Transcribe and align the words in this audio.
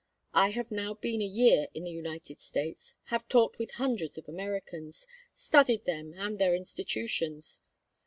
I 0.33 0.49
have 0.49 0.71
now 0.71 0.95
been 0.95 1.21
a 1.21 1.25
year 1.27 1.67
in 1.75 1.83
the 1.83 1.91
United 1.91 2.39
States, 2.41 2.95
have 3.09 3.27
talked 3.27 3.59
with 3.59 3.69
hundreds 3.75 4.17
of 4.17 4.27
Americans, 4.27 5.05
studied 5.35 5.85
them 5.85 6.15
and 6.17 6.39
their 6.39 6.55
institutions. 6.55 7.61